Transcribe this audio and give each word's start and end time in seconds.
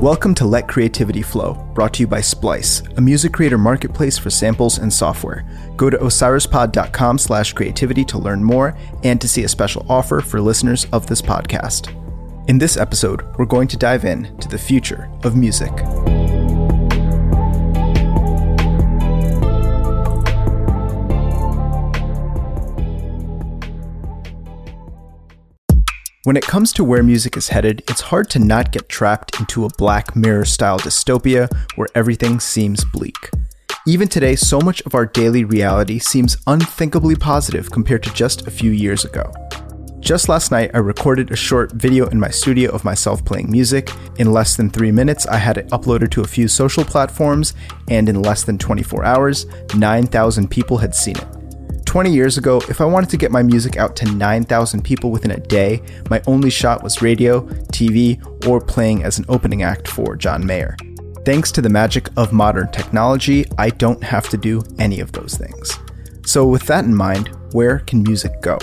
Welcome 0.00 0.34
to 0.36 0.46
Let 0.46 0.66
Creativity 0.66 1.20
Flow, 1.20 1.52
brought 1.74 1.92
to 1.92 2.02
you 2.02 2.06
by 2.06 2.22
Splice, 2.22 2.80
a 2.96 3.02
music 3.02 3.34
creator 3.34 3.58
marketplace 3.58 4.16
for 4.16 4.30
samples 4.30 4.78
and 4.78 4.90
software. 4.90 5.44
Go 5.76 5.90
to 5.90 5.98
osirispod.com 5.98 7.18
slash 7.18 7.52
creativity 7.52 8.06
to 8.06 8.16
learn 8.16 8.42
more 8.42 8.74
and 9.04 9.20
to 9.20 9.28
see 9.28 9.44
a 9.44 9.48
special 9.48 9.84
offer 9.90 10.22
for 10.22 10.40
listeners 10.40 10.86
of 10.86 11.06
this 11.06 11.20
podcast. 11.20 11.94
In 12.48 12.56
this 12.56 12.78
episode, 12.78 13.26
we're 13.36 13.44
going 13.44 13.68
to 13.68 13.76
dive 13.76 14.06
in 14.06 14.34
to 14.38 14.48
the 14.48 14.56
future 14.56 15.10
of 15.22 15.36
music. 15.36 15.70
When 26.24 26.36
it 26.36 26.46
comes 26.46 26.74
to 26.74 26.84
where 26.84 27.02
music 27.02 27.38
is 27.38 27.48
headed, 27.48 27.82
it's 27.88 28.02
hard 28.02 28.28
to 28.30 28.38
not 28.38 28.72
get 28.72 28.90
trapped 28.90 29.40
into 29.40 29.64
a 29.64 29.70
Black 29.78 30.14
Mirror 30.14 30.44
style 30.44 30.78
dystopia 30.78 31.48
where 31.76 31.88
everything 31.94 32.40
seems 32.40 32.84
bleak. 32.84 33.30
Even 33.86 34.06
today, 34.06 34.36
so 34.36 34.60
much 34.60 34.82
of 34.82 34.94
our 34.94 35.06
daily 35.06 35.44
reality 35.44 35.98
seems 35.98 36.36
unthinkably 36.46 37.16
positive 37.16 37.70
compared 37.70 38.02
to 38.02 38.12
just 38.12 38.46
a 38.46 38.50
few 38.50 38.70
years 38.70 39.06
ago. 39.06 39.32
Just 40.00 40.28
last 40.28 40.50
night, 40.50 40.72
I 40.74 40.78
recorded 40.78 41.30
a 41.30 41.36
short 41.36 41.72
video 41.72 42.06
in 42.08 42.20
my 42.20 42.28
studio 42.28 42.70
of 42.70 42.84
myself 42.84 43.24
playing 43.24 43.50
music. 43.50 43.90
In 44.18 44.30
less 44.30 44.58
than 44.58 44.68
three 44.68 44.92
minutes, 44.92 45.26
I 45.26 45.38
had 45.38 45.56
it 45.56 45.68
uploaded 45.68 46.10
to 46.10 46.20
a 46.20 46.28
few 46.28 46.48
social 46.48 46.84
platforms, 46.84 47.54
and 47.88 48.10
in 48.10 48.20
less 48.20 48.44
than 48.44 48.58
24 48.58 49.06
hours, 49.06 49.46
9,000 49.74 50.50
people 50.50 50.76
had 50.76 50.94
seen 50.94 51.16
it. 51.16 51.39
20 51.90 52.12
years 52.12 52.38
ago, 52.38 52.62
if 52.68 52.80
I 52.80 52.84
wanted 52.84 53.10
to 53.10 53.16
get 53.16 53.32
my 53.32 53.42
music 53.42 53.76
out 53.76 53.96
to 53.96 54.04
9,000 54.12 54.84
people 54.84 55.10
within 55.10 55.32
a 55.32 55.40
day, 55.40 55.82
my 56.08 56.22
only 56.28 56.48
shot 56.48 56.84
was 56.84 57.02
radio, 57.02 57.40
TV, 57.72 58.46
or 58.46 58.60
playing 58.60 59.02
as 59.02 59.18
an 59.18 59.24
opening 59.28 59.64
act 59.64 59.88
for 59.88 60.14
John 60.14 60.46
Mayer. 60.46 60.76
Thanks 61.24 61.50
to 61.50 61.60
the 61.60 61.68
magic 61.68 62.08
of 62.16 62.32
modern 62.32 62.70
technology, 62.70 63.44
I 63.58 63.70
don't 63.70 64.04
have 64.04 64.28
to 64.28 64.36
do 64.36 64.62
any 64.78 65.00
of 65.00 65.10
those 65.10 65.34
things. 65.34 65.80
So, 66.24 66.46
with 66.46 66.62
that 66.68 66.84
in 66.84 66.94
mind, 66.94 67.36
where 67.54 67.80
can 67.80 68.04
music 68.04 68.40
go? 68.40 68.58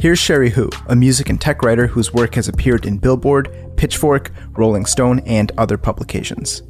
Here's 0.00 0.18
Cherie 0.18 0.48
Hu, 0.48 0.70
a 0.86 0.96
music 0.96 1.28
and 1.28 1.38
tech 1.38 1.60
writer 1.60 1.86
whose 1.86 2.14
work 2.14 2.36
has 2.36 2.48
appeared 2.48 2.86
in 2.86 2.96
Billboard, 2.96 3.52
Pitchfork, 3.76 4.32
Rolling 4.52 4.86
Stone, 4.86 5.18
and 5.26 5.52
other 5.58 5.76
publications. 5.76 6.62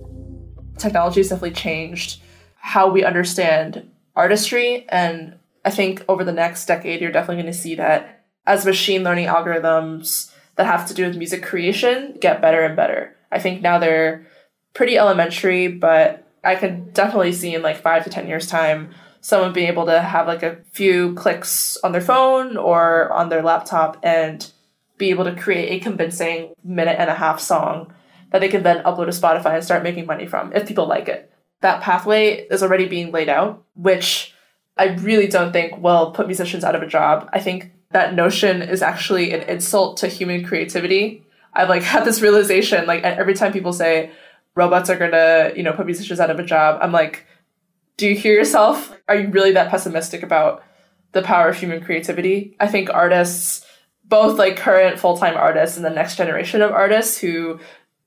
Technology 0.78 1.20
has 1.20 1.28
definitely 1.28 1.52
changed 1.52 2.20
how 2.56 2.90
we 2.90 3.04
understand 3.04 3.88
artistry 4.16 4.84
and 4.88 5.38
I 5.66 5.70
think 5.70 6.04
over 6.08 6.22
the 6.22 6.32
next 6.32 6.66
decade, 6.66 7.00
you're 7.00 7.10
definitely 7.10 7.42
going 7.42 7.52
to 7.52 7.58
see 7.58 7.74
that 7.74 8.24
as 8.46 8.64
machine 8.64 9.02
learning 9.02 9.26
algorithms 9.26 10.32
that 10.54 10.66
have 10.66 10.86
to 10.86 10.94
do 10.94 11.04
with 11.04 11.16
music 11.16 11.42
creation 11.42 12.16
get 12.20 12.40
better 12.40 12.64
and 12.64 12.76
better. 12.76 13.16
I 13.32 13.40
think 13.40 13.62
now 13.62 13.80
they're 13.80 14.28
pretty 14.74 14.96
elementary, 14.96 15.66
but 15.66 16.24
I 16.44 16.54
could 16.54 16.94
definitely 16.94 17.32
see 17.32 17.52
in 17.52 17.62
like 17.62 17.82
five 17.82 18.04
to 18.04 18.10
10 18.10 18.28
years' 18.28 18.46
time, 18.46 18.94
someone 19.20 19.52
being 19.52 19.66
able 19.66 19.86
to 19.86 20.00
have 20.00 20.28
like 20.28 20.44
a 20.44 20.58
few 20.70 21.14
clicks 21.14 21.76
on 21.78 21.90
their 21.90 22.00
phone 22.00 22.56
or 22.56 23.12
on 23.12 23.28
their 23.28 23.42
laptop 23.42 23.98
and 24.04 24.52
be 24.98 25.10
able 25.10 25.24
to 25.24 25.34
create 25.34 25.70
a 25.70 25.82
convincing 25.82 26.54
minute 26.62 26.96
and 26.96 27.10
a 27.10 27.14
half 27.14 27.40
song 27.40 27.92
that 28.30 28.38
they 28.38 28.48
can 28.48 28.62
then 28.62 28.84
upload 28.84 29.06
to 29.06 29.20
Spotify 29.20 29.56
and 29.56 29.64
start 29.64 29.82
making 29.82 30.06
money 30.06 30.26
from 30.26 30.52
if 30.52 30.68
people 30.68 30.86
like 30.86 31.08
it. 31.08 31.32
That 31.60 31.82
pathway 31.82 32.46
is 32.46 32.62
already 32.62 32.86
being 32.86 33.10
laid 33.10 33.28
out, 33.28 33.64
which 33.74 34.32
I 34.76 34.94
really 34.94 35.26
don't 35.26 35.52
think 35.52 35.78
will 35.78 36.10
put 36.10 36.26
musicians 36.26 36.64
out 36.64 36.74
of 36.74 36.82
a 36.82 36.86
job. 36.86 37.28
I 37.32 37.40
think 37.40 37.72
that 37.92 38.14
notion 38.14 38.62
is 38.62 38.82
actually 38.82 39.32
an 39.32 39.42
insult 39.42 39.96
to 39.98 40.08
human 40.08 40.44
creativity. 40.44 41.24
I've 41.54 41.68
like 41.68 41.82
had 41.94 42.04
this 42.04 42.20
realization 42.20 42.86
like 42.86 43.02
every 43.02 43.34
time 43.34 43.52
people 43.52 43.72
say 43.72 44.10
robots 44.54 44.90
are 44.90 44.96
gonna, 44.96 45.52
you 45.56 45.62
know, 45.62 45.72
put 45.72 45.86
musicians 45.86 46.20
out 46.20 46.30
of 46.30 46.38
a 46.38 46.44
job, 46.44 46.78
I'm 46.82 46.92
like, 46.92 47.26
do 47.96 48.06
you 48.06 48.14
hear 48.14 48.34
yourself? 48.34 48.94
Are 49.08 49.16
you 49.16 49.28
really 49.28 49.52
that 49.52 49.70
pessimistic 49.70 50.22
about 50.22 50.62
the 51.12 51.22
power 51.22 51.48
of 51.48 51.56
human 51.56 51.82
creativity? 51.82 52.56
I 52.60 52.66
think 52.66 52.90
artists, 52.90 53.64
both 54.04 54.38
like 54.38 54.56
current 54.56 54.98
full-time 54.98 55.36
artists 55.36 55.76
and 55.76 55.84
the 55.84 55.90
next 55.90 56.16
generation 56.16 56.62
of 56.62 56.72
artists 56.72 57.18
who 57.18 57.60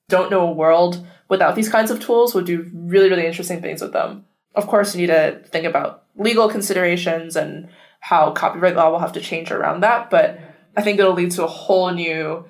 don't 0.07 0.31
know 0.31 0.41
a 0.41 0.51
world 0.51 1.05
without 1.29 1.55
these 1.55 1.69
kinds 1.69 1.91
of 1.91 1.99
tools 1.99 2.33
would 2.33 2.45
do 2.45 2.69
really, 2.73 3.09
really 3.09 3.25
interesting 3.25 3.61
things 3.61 3.81
with 3.81 3.93
them. 3.93 4.25
Of 4.55 4.67
course, 4.67 4.95
you 4.95 5.01
need 5.01 5.13
to 5.13 5.41
think 5.45 5.65
about 5.65 6.03
legal 6.19 6.49
considerations 6.49 7.35
and 7.35 7.69
how 8.01 8.31
copyright 8.31 8.75
law 8.75 8.91
will 8.91 8.99
have 8.99 9.13
to 9.13 9.21
change 9.21 9.51
around 9.51 9.81
that. 9.81 10.09
But 10.09 10.39
I 10.77 10.81
think 10.81 10.99
it'll 10.99 11.13
lead 11.13 11.31
to 11.31 11.43
a 11.43 11.47
whole 11.47 11.91
new 11.91 12.45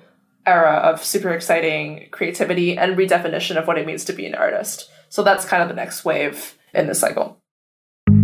era 0.46 0.72
of 0.72 1.02
super 1.04 1.30
exciting 1.30 2.08
creativity 2.10 2.76
and 2.76 2.96
redefinition 2.96 3.56
of 3.56 3.66
what 3.66 3.78
it 3.78 3.86
means 3.86 4.04
to 4.04 4.12
be 4.12 4.26
an 4.26 4.34
artist. 4.34 4.90
So 5.08 5.22
that's 5.22 5.44
kind 5.44 5.62
of 5.62 5.68
the 5.68 5.74
next 5.74 6.04
wave 6.04 6.56
in 6.74 6.86
this 6.86 7.00
cycle. 7.00 7.38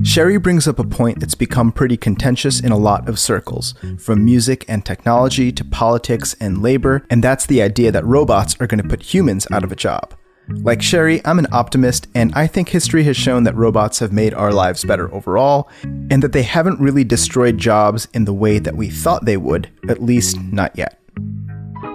Cherie 0.02 0.38
brings 0.38 0.66
up 0.66 0.78
a 0.78 0.84
point 0.84 1.20
that's 1.20 1.34
become 1.34 1.72
pretty 1.72 1.96
contentious 1.96 2.60
in 2.60 2.72
a 2.72 2.78
lot 2.78 3.08
of 3.08 3.18
circles, 3.18 3.74
from 3.98 4.24
music 4.24 4.64
and 4.68 4.84
technology 4.84 5.52
to 5.52 5.64
politics 5.64 6.34
and 6.40 6.62
labor, 6.62 7.04
and 7.10 7.22
that's 7.22 7.46
the 7.46 7.60
idea 7.60 7.92
that 7.92 8.04
robots 8.04 8.56
are 8.60 8.66
going 8.66 8.82
to 8.82 8.88
put 8.88 9.02
humans 9.02 9.46
out 9.50 9.64
of 9.64 9.72
a 9.72 9.76
job. 9.76 10.14
Like 10.48 10.80
Cherie, 10.80 11.20
I'm 11.24 11.40
an 11.40 11.48
optimist, 11.50 12.06
and 12.14 12.32
I 12.34 12.46
think 12.46 12.68
history 12.68 13.02
has 13.04 13.16
shown 13.16 13.44
that 13.44 13.56
robots 13.56 13.98
have 13.98 14.12
made 14.12 14.32
our 14.32 14.52
lives 14.52 14.84
better 14.84 15.12
overall, 15.12 15.68
and 15.82 16.22
that 16.22 16.32
they 16.32 16.44
haven't 16.44 16.80
really 16.80 17.02
destroyed 17.02 17.58
jobs 17.58 18.06
in 18.14 18.26
the 18.26 18.32
way 18.32 18.60
that 18.60 18.76
we 18.76 18.88
thought 18.88 19.24
they 19.24 19.36
would, 19.36 19.68
at 19.88 20.02
least 20.02 20.40
not 20.40 20.76
yet. 20.76 21.00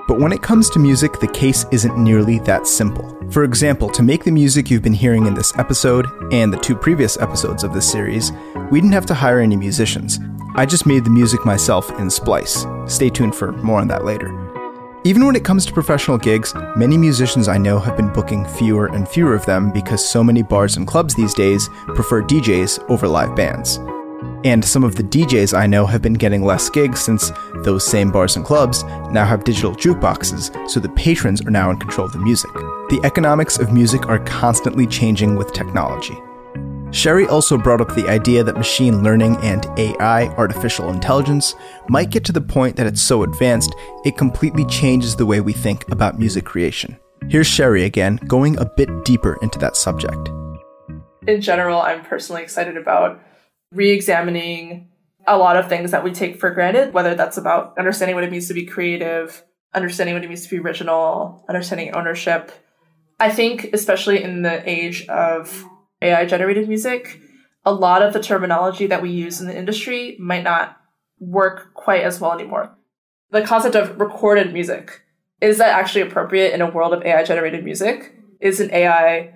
But 0.07 0.19
when 0.19 0.33
it 0.33 0.41
comes 0.41 0.69
to 0.71 0.79
music, 0.79 1.19
the 1.19 1.27
case 1.29 1.65
isn't 1.71 1.97
nearly 1.97 2.39
that 2.39 2.67
simple. 2.67 3.17
For 3.31 3.45
example, 3.45 3.89
to 3.91 4.03
make 4.03 4.25
the 4.25 4.31
music 4.31 4.69
you've 4.69 4.81
been 4.81 4.91
hearing 4.91 5.27
in 5.27 5.33
this 5.33 5.57
episode, 5.57 6.07
and 6.33 6.51
the 6.51 6.59
two 6.59 6.75
previous 6.75 7.17
episodes 7.17 7.63
of 7.63 7.73
this 7.73 7.89
series, 7.89 8.33
we 8.69 8.81
didn't 8.81 8.93
have 8.93 9.05
to 9.05 9.13
hire 9.13 9.39
any 9.39 9.55
musicians. 9.55 10.19
I 10.55 10.65
just 10.65 10.85
made 10.85 11.05
the 11.05 11.09
music 11.09 11.45
myself 11.45 11.89
in 11.97 12.09
Splice. 12.09 12.65
Stay 12.85 13.09
tuned 13.09 13.35
for 13.35 13.53
more 13.53 13.79
on 13.79 13.87
that 13.87 14.03
later. 14.03 14.40
Even 15.03 15.25
when 15.25 15.35
it 15.35 15.43
comes 15.43 15.65
to 15.65 15.73
professional 15.73 16.19
gigs, 16.19 16.53
many 16.75 16.95
musicians 16.95 17.47
I 17.47 17.57
know 17.57 17.79
have 17.79 17.97
been 17.97 18.13
booking 18.13 18.45
fewer 18.45 18.85
and 18.85 19.09
fewer 19.09 19.33
of 19.33 19.43
them 19.47 19.71
because 19.71 20.07
so 20.07 20.23
many 20.23 20.43
bars 20.43 20.77
and 20.77 20.85
clubs 20.85 21.15
these 21.15 21.33
days 21.33 21.67
prefer 21.87 22.21
DJs 22.21 22.87
over 22.87 23.07
live 23.07 23.35
bands. 23.35 23.77
And 24.43 24.63
some 24.63 24.83
of 24.83 24.95
the 24.95 25.03
DJs 25.03 25.57
I 25.57 25.65
know 25.65 25.87
have 25.87 26.03
been 26.03 26.13
getting 26.13 26.43
less 26.43 26.69
gigs 26.69 26.99
since 26.99 27.31
those 27.63 27.85
same 27.85 28.11
bars 28.11 28.35
and 28.35 28.45
clubs 28.45 28.83
now 29.11 29.25
have 29.25 29.43
digital 29.43 29.75
jukeboxes, 29.75 30.69
so 30.69 30.79
the 30.79 30.89
patrons 30.89 31.43
are 31.47 31.51
now 31.51 31.71
in 31.71 31.77
control 31.77 32.05
of 32.05 32.13
the 32.13 32.19
music. 32.19 32.53
The 32.53 33.01
economics 33.03 33.57
of 33.57 33.73
music 33.73 34.07
are 34.07 34.19
constantly 34.19 34.85
changing 34.85 35.35
with 35.35 35.51
technology. 35.51 36.15
Cherie 36.91 37.27
also 37.27 37.57
brought 37.57 37.79
up 37.79 37.95
the 37.95 38.09
idea 38.09 38.43
that 38.43 38.57
machine 38.57 39.01
learning 39.01 39.37
and 39.37 39.65
AI, 39.77 40.27
artificial 40.35 40.89
intelligence, 40.89 41.55
might 41.87 42.09
get 42.09 42.25
to 42.25 42.33
the 42.33 42.41
point 42.41 42.75
that 42.75 42.85
it's 42.85 43.01
so 43.01 43.23
advanced 43.23 43.73
it 44.03 44.17
completely 44.17 44.65
changes 44.65 45.15
the 45.15 45.25
way 45.25 45.39
we 45.39 45.53
think 45.53 45.89
about 45.89 46.19
music 46.19 46.43
creation. 46.43 46.97
Here's 47.29 47.47
Cherie 47.47 47.85
again, 47.85 48.17
going 48.27 48.57
a 48.59 48.65
bit 48.65 49.05
deeper 49.05 49.37
into 49.41 49.57
that 49.59 49.77
subject. 49.77 50.29
In 51.27 51.39
general, 51.39 51.81
I'm 51.81 52.03
personally 52.03 52.41
excited 52.41 52.75
about 52.75 53.21
re 53.71 53.91
examining 53.91 54.89
a 55.25 55.37
lot 55.37 55.55
of 55.55 55.69
things 55.69 55.91
that 55.91 56.03
we 56.03 56.11
take 56.11 56.39
for 56.41 56.49
granted, 56.49 56.93
whether 56.93 57.15
that's 57.15 57.37
about 57.37 57.77
understanding 57.77 58.15
what 58.15 58.25
it 58.25 58.31
means 58.31 58.49
to 58.49 58.53
be 58.53 58.65
creative, 58.65 59.43
understanding 59.73 60.13
what 60.13 60.25
it 60.25 60.27
means 60.27 60.43
to 60.45 60.49
be 60.49 60.59
original, 60.59 61.45
understanding 61.47 61.93
ownership. 61.95 62.51
I 63.17 63.29
think, 63.29 63.69
especially 63.71 64.21
in 64.23 64.41
the 64.41 64.67
age 64.69 65.07
of 65.07 65.63
AI 66.01 66.25
generated 66.25 66.67
music, 66.67 67.19
a 67.65 67.73
lot 67.73 68.01
of 68.01 68.13
the 68.13 68.21
terminology 68.21 68.87
that 68.87 69.01
we 69.01 69.11
use 69.11 69.39
in 69.39 69.47
the 69.47 69.57
industry 69.57 70.17
might 70.19 70.43
not 70.43 70.77
work 71.19 71.73
quite 71.73 72.03
as 72.03 72.19
well 72.19 72.33
anymore. 72.33 72.75
The 73.29 73.43
concept 73.43 73.75
of 73.75 73.99
recorded 73.99 74.51
music 74.51 75.01
is 75.41 75.57
that 75.57 75.77
actually 75.77 76.01
appropriate 76.01 76.53
in 76.53 76.61
a 76.61 76.69
world 76.69 76.93
of 76.93 77.03
AI 77.03 77.23
generated 77.23 77.63
music? 77.63 78.15
Is 78.39 78.59
an 78.59 78.71
AI 78.71 79.33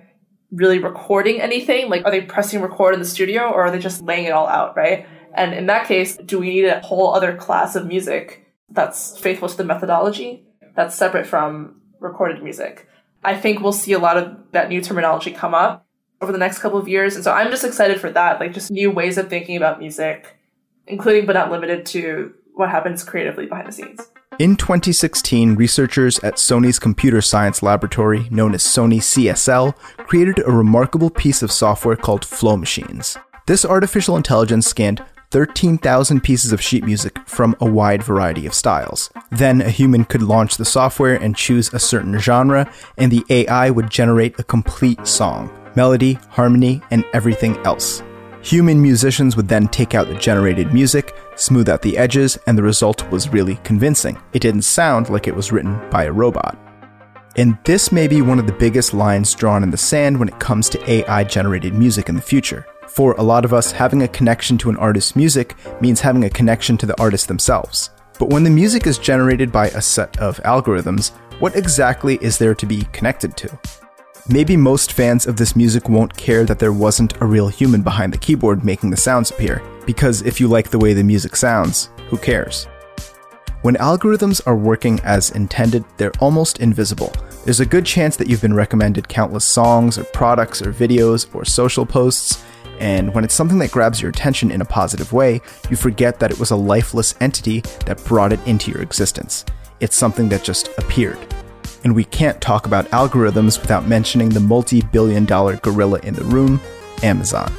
really 0.52 0.78
recording 0.78 1.40
anything? 1.40 1.88
Like, 1.88 2.04
are 2.04 2.10
they 2.10 2.20
pressing 2.20 2.60
record 2.60 2.94
in 2.94 3.00
the 3.00 3.06
studio 3.06 3.50
or 3.50 3.62
are 3.62 3.70
they 3.70 3.78
just 3.78 4.02
laying 4.02 4.26
it 4.26 4.30
all 4.30 4.46
out, 4.46 4.76
right? 4.76 5.06
And 5.34 5.52
in 5.52 5.66
that 5.66 5.86
case, 5.86 6.16
do 6.16 6.38
we 6.38 6.48
need 6.48 6.66
a 6.66 6.80
whole 6.80 7.14
other 7.14 7.36
class 7.36 7.76
of 7.76 7.86
music 7.86 8.46
that's 8.70 9.18
faithful 9.18 9.48
to 9.48 9.56
the 9.56 9.64
methodology 9.64 10.46
that's 10.74 10.94
separate 10.94 11.26
from 11.26 11.80
recorded 12.00 12.42
music? 12.42 12.88
I 13.24 13.36
think 13.36 13.60
we'll 13.60 13.72
see 13.72 13.92
a 13.92 13.98
lot 13.98 14.16
of 14.16 14.36
that 14.52 14.68
new 14.68 14.80
terminology 14.80 15.32
come 15.32 15.54
up 15.54 15.85
over 16.20 16.32
the 16.32 16.38
next 16.38 16.58
couple 16.58 16.78
of 16.78 16.88
years. 16.88 17.14
And 17.14 17.24
so 17.24 17.32
I'm 17.32 17.50
just 17.50 17.64
excited 17.64 18.00
for 18.00 18.10
that, 18.10 18.40
like 18.40 18.52
just 18.52 18.70
new 18.70 18.90
ways 18.90 19.18
of 19.18 19.28
thinking 19.28 19.56
about 19.56 19.78
music, 19.78 20.36
including 20.86 21.26
but 21.26 21.34
not 21.34 21.50
limited 21.50 21.86
to 21.86 22.34
what 22.54 22.70
happens 22.70 23.04
creatively 23.04 23.46
behind 23.46 23.68
the 23.68 23.72
scenes. 23.72 24.00
In 24.38 24.56
2016, 24.56 25.54
researchers 25.54 26.18
at 26.20 26.34
Sony's 26.34 26.78
computer 26.78 27.22
science 27.22 27.62
laboratory, 27.62 28.28
known 28.30 28.54
as 28.54 28.62
Sony 28.62 28.98
CSL, 28.98 29.76
created 30.06 30.38
a 30.40 30.50
remarkable 30.50 31.10
piece 31.10 31.42
of 31.42 31.52
software 31.52 31.96
called 31.96 32.24
Flow 32.24 32.56
Machines. 32.56 33.16
This 33.46 33.64
artificial 33.64 34.16
intelligence 34.16 34.66
scanned 34.66 35.02
13,000 35.30 36.22
pieces 36.22 36.52
of 36.52 36.60
sheet 36.60 36.84
music 36.84 37.18
from 37.26 37.56
a 37.60 37.70
wide 37.70 38.02
variety 38.02 38.46
of 38.46 38.54
styles. 38.54 39.10
Then 39.30 39.60
a 39.60 39.70
human 39.70 40.04
could 40.04 40.22
launch 40.22 40.56
the 40.56 40.64
software 40.64 41.14
and 41.14 41.36
choose 41.36 41.72
a 41.72 41.78
certain 41.78 42.18
genre, 42.18 42.70
and 42.96 43.10
the 43.10 43.24
AI 43.28 43.70
would 43.70 43.90
generate 43.90 44.38
a 44.38 44.44
complete 44.44 45.06
song 45.06 45.50
melody, 45.76 46.14
harmony, 46.30 46.82
and 46.90 47.04
everything 47.12 47.56
else. 47.58 48.02
Human 48.42 48.80
musicians 48.80 49.36
would 49.36 49.48
then 49.48 49.68
take 49.68 49.94
out 49.94 50.08
the 50.08 50.14
generated 50.14 50.72
music, 50.72 51.16
smooth 51.34 51.68
out 51.68 51.82
the 51.82 51.98
edges, 51.98 52.38
and 52.46 52.56
the 52.56 52.62
result 52.62 53.08
was 53.10 53.28
really 53.28 53.56
convincing. 53.64 54.16
It 54.32 54.40
didn't 54.40 54.62
sound 54.62 55.10
like 55.10 55.26
it 55.26 55.34
was 55.34 55.50
written 55.50 55.80
by 55.90 56.04
a 56.04 56.12
robot. 56.12 56.56
And 57.36 57.58
this 57.64 57.92
may 57.92 58.08
be 58.08 58.22
one 58.22 58.38
of 58.38 58.46
the 58.46 58.52
biggest 58.52 58.94
lines 58.94 59.34
drawn 59.34 59.62
in 59.62 59.70
the 59.70 59.76
sand 59.76 60.18
when 60.18 60.28
it 60.28 60.38
comes 60.38 60.68
to 60.70 60.90
AI 60.90 61.24
generated 61.24 61.74
music 61.74 62.08
in 62.08 62.14
the 62.14 62.22
future. 62.22 62.64
For 62.88 63.12
a 63.14 63.22
lot 63.22 63.44
of 63.44 63.52
us, 63.52 63.72
having 63.72 64.02
a 64.02 64.08
connection 64.08 64.56
to 64.58 64.70
an 64.70 64.76
artist's 64.76 65.16
music 65.16 65.54
means 65.82 66.00
having 66.00 66.24
a 66.24 66.30
connection 66.30 66.78
to 66.78 66.86
the 66.86 66.98
artist 67.00 67.28
themselves. 67.28 67.90
But 68.18 68.30
when 68.30 68.44
the 68.44 68.50
music 68.50 68.86
is 68.86 68.96
generated 68.96 69.52
by 69.52 69.68
a 69.68 69.82
set 69.82 70.18
of 70.18 70.40
algorithms, 70.44 71.10
what 71.40 71.56
exactly 71.56 72.16
is 72.22 72.38
there 72.38 72.54
to 72.54 72.64
be 72.64 72.84
connected 72.92 73.36
to? 73.38 73.85
Maybe 74.28 74.56
most 74.56 74.92
fans 74.92 75.28
of 75.28 75.36
this 75.36 75.54
music 75.54 75.88
won't 75.88 76.16
care 76.16 76.44
that 76.46 76.58
there 76.58 76.72
wasn't 76.72 77.14
a 77.22 77.26
real 77.26 77.46
human 77.46 77.82
behind 77.82 78.12
the 78.12 78.18
keyboard 78.18 78.64
making 78.64 78.90
the 78.90 78.96
sounds 78.96 79.30
appear, 79.30 79.62
because 79.86 80.22
if 80.22 80.40
you 80.40 80.48
like 80.48 80.68
the 80.68 80.80
way 80.80 80.94
the 80.94 81.04
music 81.04 81.36
sounds, 81.36 81.90
who 82.08 82.18
cares? 82.18 82.64
When 83.62 83.76
algorithms 83.76 84.44
are 84.44 84.56
working 84.56 84.98
as 85.04 85.30
intended, 85.30 85.84
they're 85.96 86.10
almost 86.18 86.58
invisible. 86.58 87.12
There's 87.44 87.60
a 87.60 87.66
good 87.66 87.86
chance 87.86 88.16
that 88.16 88.26
you've 88.26 88.42
been 88.42 88.52
recommended 88.52 89.08
countless 89.08 89.44
songs 89.44 89.96
or 89.96 90.02
products 90.02 90.60
or 90.60 90.72
videos 90.72 91.32
or 91.32 91.44
social 91.44 91.86
posts, 91.86 92.44
and 92.80 93.14
when 93.14 93.22
it's 93.22 93.32
something 93.32 93.60
that 93.60 93.70
grabs 93.70 94.02
your 94.02 94.10
attention 94.10 94.50
in 94.50 94.60
a 94.60 94.64
positive 94.64 95.12
way, 95.12 95.40
you 95.70 95.76
forget 95.76 96.18
that 96.18 96.32
it 96.32 96.40
was 96.40 96.50
a 96.50 96.56
lifeless 96.56 97.14
entity 97.20 97.60
that 97.84 98.04
brought 98.04 98.32
it 98.32 98.44
into 98.44 98.72
your 98.72 98.82
existence. 98.82 99.44
It's 99.78 99.96
something 99.96 100.28
that 100.30 100.42
just 100.42 100.68
appeared. 100.78 101.18
And 101.86 101.94
we 101.94 102.02
can't 102.02 102.40
talk 102.40 102.66
about 102.66 102.86
algorithms 102.86 103.60
without 103.60 103.86
mentioning 103.86 104.30
the 104.30 104.40
multi 104.40 104.82
billion 104.82 105.24
dollar 105.24 105.54
gorilla 105.58 106.00
in 106.00 106.14
the 106.14 106.24
room, 106.24 106.60
Amazon. 107.04 107.52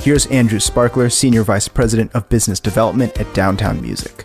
Here's 0.00 0.26
Andrew 0.26 0.58
Sparkler, 0.58 1.08
Senior 1.08 1.44
Vice 1.44 1.68
President 1.68 2.12
of 2.16 2.28
Business 2.28 2.58
Development 2.58 3.16
at 3.16 3.32
Downtown 3.32 3.80
Music. 3.80 4.24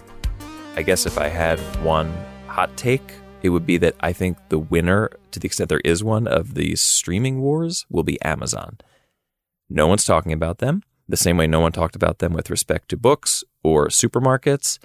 I 0.75 0.81
guess 0.81 1.05
if 1.05 1.19
I 1.19 1.27
had 1.27 1.59
one 1.83 2.11
hot 2.47 2.75
take, 2.75 3.13
it 3.43 3.49
would 3.49 3.67
be 3.67 3.77
that 3.77 3.93
I 3.99 4.13
think 4.13 4.35
the 4.49 4.57
winner, 4.57 5.11
to 5.29 5.39
the 5.39 5.45
extent 5.45 5.69
there 5.69 5.79
is 5.85 6.03
one, 6.03 6.25
of 6.25 6.55
these 6.55 6.81
streaming 6.81 7.39
wars 7.39 7.85
will 7.87 8.01
be 8.01 8.19
Amazon. 8.23 8.79
No 9.69 9.85
one's 9.85 10.05
talking 10.05 10.33
about 10.33 10.57
them 10.57 10.81
the 11.09 11.17
same 11.17 11.37
way 11.37 11.47
no 11.47 11.59
one 11.59 11.71
talked 11.71 11.95
about 11.95 12.19
them 12.19 12.33
with 12.33 12.49
respect 12.49 12.87
to 12.89 12.95
books 12.95 13.43
or 13.63 13.87
supermarkets. 13.87 14.77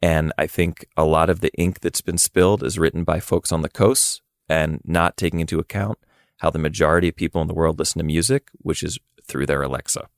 And 0.00 0.32
I 0.38 0.46
think 0.46 0.86
a 0.96 1.04
lot 1.04 1.28
of 1.28 1.40
the 1.40 1.52
ink 1.54 1.80
that's 1.80 2.00
been 2.00 2.18
spilled 2.18 2.62
is 2.62 2.78
written 2.78 3.04
by 3.04 3.20
folks 3.20 3.50
on 3.50 3.62
the 3.62 3.68
coasts 3.68 4.20
and 4.48 4.80
not 4.84 5.16
taking 5.16 5.40
into 5.40 5.58
account 5.58 5.98
how 6.38 6.50
the 6.50 6.58
majority 6.58 7.08
of 7.08 7.16
people 7.16 7.42
in 7.42 7.48
the 7.48 7.54
world 7.54 7.78
listen 7.78 7.98
to 7.98 8.04
music, 8.04 8.48
which 8.58 8.82
is 8.82 8.98
through 9.26 9.46
their 9.46 9.62
Alexa. 9.62 10.08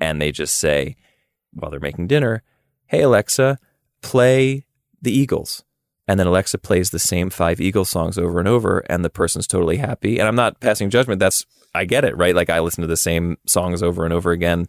And 0.00 0.20
they 0.20 0.30
just 0.30 0.56
say, 0.56 0.96
while 1.52 1.70
they're 1.70 1.80
making 1.80 2.06
dinner, 2.06 2.42
Hey, 2.86 3.02
Alexa, 3.02 3.58
play 4.02 4.66
the 5.00 5.12
Eagles. 5.12 5.64
And 6.06 6.20
then 6.20 6.26
Alexa 6.26 6.58
plays 6.58 6.90
the 6.90 6.98
same 6.98 7.30
five 7.30 7.60
Eagles 7.60 7.88
songs 7.88 8.18
over 8.18 8.38
and 8.38 8.46
over, 8.46 8.80
and 8.90 9.04
the 9.04 9.10
person's 9.10 9.46
totally 9.46 9.78
happy. 9.78 10.18
And 10.18 10.28
I'm 10.28 10.36
not 10.36 10.60
passing 10.60 10.90
judgment. 10.90 11.18
That's 11.18 11.46
I 11.74 11.86
get 11.86 12.04
it, 12.04 12.16
right? 12.16 12.34
Like 12.34 12.50
I 12.50 12.60
listen 12.60 12.82
to 12.82 12.88
the 12.88 12.96
same 12.96 13.38
songs 13.46 13.82
over 13.82 14.04
and 14.04 14.12
over 14.12 14.30
again. 14.30 14.66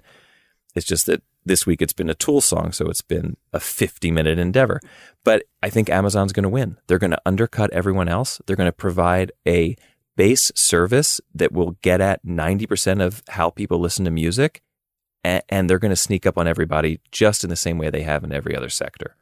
It's 0.75 0.85
just 0.85 1.05
that 1.07 1.21
this 1.45 1.65
week 1.65 1.81
it's 1.81 1.93
been 1.93 2.09
a 2.09 2.15
Tool 2.15 2.41
song, 2.41 2.71
so 2.71 2.87
it's 2.87 3.01
been 3.01 3.37
a 3.53 3.59
50 3.59 4.11
minute 4.11 4.39
endeavor. 4.39 4.81
But 5.23 5.43
I 5.61 5.69
think 5.69 5.89
Amazon's 5.89 6.33
going 6.33 6.43
to 6.43 6.49
win. 6.49 6.77
They're 6.87 6.99
going 6.99 7.11
to 7.11 7.21
undercut 7.25 7.71
everyone 7.71 8.09
else. 8.09 8.41
They're 8.45 8.55
going 8.55 8.67
to 8.67 8.73
provide 8.73 9.31
a 9.47 9.75
base 10.15 10.51
service 10.55 11.21
that 11.33 11.51
will 11.51 11.77
get 11.81 12.01
at 12.01 12.25
90% 12.25 13.03
of 13.03 13.21
how 13.29 13.49
people 13.49 13.79
listen 13.79 14.05
to 14.05 14.11
music. 14.11 14.61
And 15.23 15.67
they're 15.67 15.79
going 15.79 15.89
to 15.89 15.95
sneak 15.95 16.27
up 16.27 16.37
on 16.37 16.47
everybody 16.47 16.99
just 17.11 17.43
in 17.43 17.49
the 17.49 17.55
same 17.55 17.79
way 17.79 17.89
they 17.89 18.03
have 18.03 18.23
in 18.23 18.31
every 18.31 18.55
other 18.55 18.69
sector. 18.69 19.15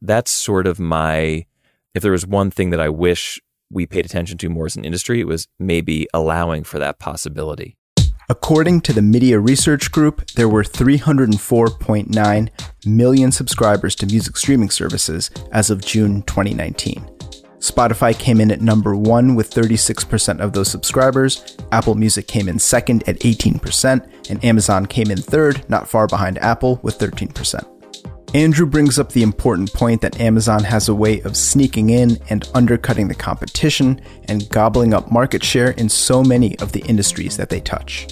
That's 0.00 0.30
sort 0.30 0.66
of 0.66 0.80
my, 0.80 1.44
if 1.94 2.02
there 2.02 2.12
was 2.12 2.26
one 2.26 2.50
thing 2.50 2.70
that 2.70 2.80
I 2.80 2.88
wish 2.88 3.38
we 3.70 3.86
paid 3.86 4.06
attention 4.06 4.38
to 4.38 4.48
more 4.48 4.64
as 4.64 4.76
an 4.76 4.86
industry, 4.86 5.20
it 5.20 5.26
was 5.26 5.48
maybe 5.58 6.08
allowing 6.14 6.64
for 6.64 6.78
that 6.78 6.98
possibility. 6.98 7.76
According 8.30 8.82
to 8.82 8.92
the 8.92 9.02
Media 9.02 9.40
Research 9.40 9.90
Group, 9.90 10.24
there 10.36 10.48
were 10.48 10.62
304.9 10.62 12.48
million 12.86 13.32
subscribers 13.32 13.96
to 13.96 14.06
music 14.06 14.36
streaming 14.36 14.70
services 14.70 15.32
as 15.50 15.68
of 15.68 15.84
June 15.84 16.22
2019. 16.22 17.04
Spotify 17.58 18.16
came 18.16 18.40
in 18.40 18.52
at 18.52 18.60
number 18.60 18.94
one 18.94 19.34
with 19.34 19.52
36% 19.52 20.38
of 20.38 20.52
those 20.52 20.70
subscribers, 20.70 21.56
Apple 21.72 21.96
Music 21.96 22.28
came 22.28 22.48
in 22.48 22.60
second 22.60 23.02
at 23.08 23.18
18%, 23.18 24.08
and 24.30 24.44
Amazon 24.44 24.86
came 24.86 25.10
in 25.10 25.18
third, 25.18 25.68
not 25.68 25.88
far 25.88 26.06
behind 26.06 26.38
Apple, 26.38 26.78
with 26.84 27.00
13%. 27.00 27.79
Andrew 28.32 28.64
brings 28.64 28.96
up 28.96 29.10
the 29.10 29.24
important 29.24 29.72
point 29.72 30.00
that 30.02 30.20
Amazon 30.20 30.62
has 30.62 30.88
a 30.88 30.94
way 30.94 31.20
of 31.22 31.36
sneaking 31.36 31.90
in 31.90 32.16
and 32.28 32.48
undercutting 32.54 33.08
the 33.08 33.14
competition 33.14 34.00
and 34.28 34.48
gobbling 34.50 34.94
up 34.94 35.10
market 35.10 35.42
share 35.42 35.72
in 35.72 35.88
so 35.88 36.22
many 36.22 36.56
of 36.60 36.70
the 36.70 36.80
industries 36.82 37.36
that 37.36 37.48
they 37.48 37.60
touch. 37.60 38.06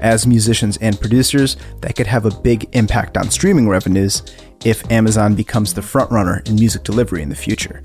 As 0.00 0.26
musicians 0.26 0.76
and 0.78 1.00
producers, 1.00 1.56
that 1.80 1.96
could 1.96 2.06
have 2.06 2.26
a 2.26 2.40
big 2.42 2.68
impact 2.76 3.16
on 3.16 3.30
streaming 3.30 3.66
revenues 3.66 4.22
if 4.62 4.90
Amazon 4.92 5.34
becomes 5.34 5.72
the 5.72 5.80
frontrunner 5.80 6.46
in 6.46 6.56
music 6.56 6.82
delivery 6.82 7.22
in 7.22 7.30
the 7.30 7.34
future. 7.34 7.80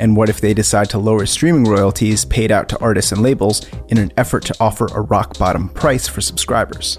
And 0.00 0.16
what 0.16 0.28
if 0.28 0.40
they 0.40 0.54
decide 0.54 0.90
to 0.90 0.98
lower 0.98 1.24
streaming 1.24 1.64
royalties 1.64 2.24
paid 2.24 2.50
out 2.50 2.68
to 2.70 2.78
artists 2.80 3.12
and 3.12 3.22
labels 3.22 3.64
in 3.90 3.98
an 3.98 4.12
effort 4.16 4.44
to 4.46 4.56
offer 4.58 4.86
a 4.86 5.02
rock 5.02 5.38
bottom 5.38 5.68
price 5.68 6.08
for 6.08 6.20
subscribers? 6.20 6.98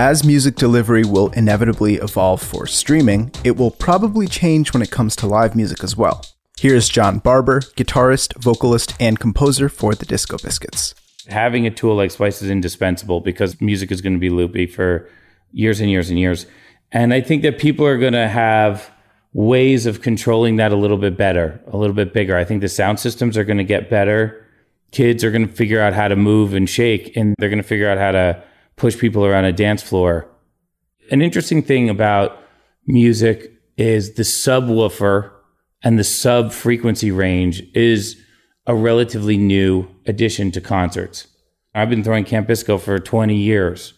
As 0.00 0.24
music 0.24 0.54
delivery 0.54 1.04
will 1.04 1.28
inevitably 1.32 1.96
evolve 1.96 2.40
for 2.40 2.66
streaming, 2.66 3.30
it 3.44 3.58
will 3.58 3.70
probably 3.70 4.26
change 4.26 4.72
when 4.72 4.80
it 4.80 4.90
comes 4.90 5.14
to 5.16 5.26
live 5.26 5.54
music 5.54 5.84
as 5.84 5.94
well. 5.94 6.24
Here's 6.58 6.88
Jon 6.88 7.18
Barber, 7.18 7.60
guitarist, 7.60 8.34
vocalist, 8.38 8.94
and 8.98 9.20
composer 9.20 9.68
for 9.68 9.94
the 9.94 10.06
Disco 10.06 10.38
Biscuits. 10.38 10.94
Having 11.28 11.66
a 11.66 11.70
tool 11.70 11.96
like 11.96 12.10
Splice 12.12 12.40
is 12.40 12.48
indispensable 12.48 13.20
because 13.20 13.60
music 13.60 13.92
is 13.92 14.00
going 14.00 14.14
to 14.14 14.18
be 14.18 14.30
loopy 14.30 14.64
for 14.66 15.06
years 15.52 15.80
and 15.80 15.90
years 15.90 16.08
and 16.08 16.18
years. 16.18 16.46
And 16.90 17.12
I 17.12 17.20
think 17.20 17.42
that 17.42 17.58
people 17.58 17.84
are 17.84 17.98
going 17.98 18.14
to 18.14 18.26
have 18.26 18.90
ways 19.34 19.84
of 19.84 20.00
controlling 20.00 20.56
that 20.56 20.72
a 20.72 20.76
little 20.76 20.96
bit 20.96 21.18
better, 21.18 21.60
a 21.66 21.76
little 21.76 21.94
bit 21.94 22.14
bigger. 22.14 22.38
I 22.38 22.44
think 22.44 22.62
the 22.62 22.70
sound 22.70 23.00
systems 23.00 23.36
are 23.36 23.44
going 23.44 23.58
to 23.58 23.64
get 23.64 23.90
better. 23.90 24.46
Kids 24.92 25.22
are 25.24 25.30
going 25.30 25.46
to 25.46 25.52
figure 25.52 25.78
out 25.78 25.92
how 25.92 26.08
to 26.08 26.16
move 26.16 26.54
and 26.54 26.66
shake, 26.70 27.14
and 27.18 27.34
they're 27.38 27.50
going 27.50 27.62
to 27.62 27.68
figure 27.68 27.90
out 27.90 27.98
how 27.98 28.12
to 28.12 28.42
push 28.80 28.98
people 28.98 29.26
around 29.26 29.44
a 29.44 29.52
dance 29.52 29.82
floor. 29.82 30.26
An 31.10 31.20
interesting 31.20 31.62
thing 31.62 31.90
about 31.90 32.38
music 32.86 33.52
is 33.76 34.14
the 34.14 34.22
subwoofer 34.22 35.30
and 35.82 35.98
the 35.98 36.04
sub 36.04 36.50
frequency 36.50 37.10
range 37.10 37.62
is 37.74 38.16
a 38.66 38.74
relatively 38.74 39.36
new 39.36 39.86
addition 40.06 40.50
to 40.52 40.62
concerts. 40.62 41.26
I've 41.74 41.90
been 41.90 42.02
throwing 42.02 42.24
Camp 42.24 42.46
Bisco 42.46 42.78
for 42.78 42.98
20 42.98 43.36
years. 43.36 43.92